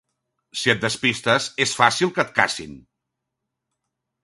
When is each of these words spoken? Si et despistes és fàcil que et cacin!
Si 0.61 0.71
et 0.73 0.79
despistes 0.85 1.51
és 1.67 1.75
fàcil 1.81 2.11
que 2.17 2.25
et 2.25 2.33
cacin! 2.41 2.75